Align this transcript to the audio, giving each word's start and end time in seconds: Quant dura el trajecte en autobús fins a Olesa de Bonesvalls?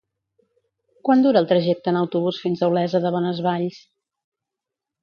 Quant 1.09 1.21
dura 1.25 1.43
el 1.45 1.49
trajecte 1.53 1.93
en 1.93 2.01
autobús 2.01 2.41
fins 2.47 2.65
a 2.65 2.73
Olesa 2.73 3.05
de 3.05 3.13
Bonesvalls? 3.19 3.81